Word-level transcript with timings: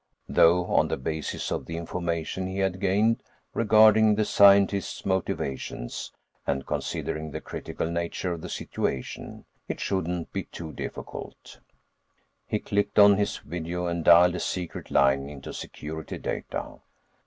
Though, 0.27 0.65
on 0.65 0.87
the 0.87 0.97
basis 0.97 1.51
of 1.51 1.67
the 1.67 1.77
information 1.77 2.47
he 2.47 2.57
had 2.57 2.79
gained 2.79 3.21
regarding 3.53 4.15
the 4.15 4.25
scientist's 4.25 5.05
motivations, 5.05 6.11
and 6.47 6.65
considering 6.65 7.29
the 7.29 7.39
critical 7.39 7.87
nature 7.87 8.33
of 8.33 8.41
the 8.41 8.49
situation, 8.49 9.45
it 9.67 9.79
shouldn't 9.79 10.33
be 10.33 10.45
too 10.45 10.71
difficult. 10.73 11.59
He 12.47 12.57
clicked 12.57 12.97
on 12.97 13.17
his 13.17 13.37
video 13.37 13.85
and 13.85 14.03
dialed 14.03 14.33
a 14.33 14.39
secret 14.39 14.89
line 14.89 15.29
into 15.29 15.53
Security 15.53 16.17
Data. 16.17 16.77